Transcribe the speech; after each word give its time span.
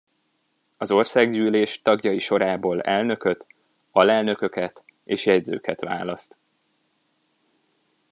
Az 0.77 0.91
Országgyűlés 0.91 1.81
tagjai 1.81 2.19
sorából 2.19 2.81
elnököt, 2.81 3.47
alelnököket 3.91 4.83
és 5.03 5.25
jegyzőket 5.25 5.79
választ. 5.81 6.37